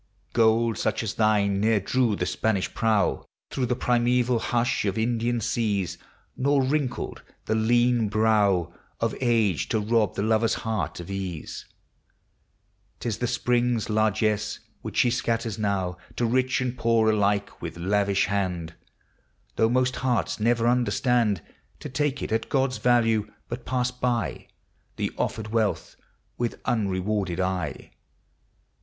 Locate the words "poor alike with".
16.75-17.77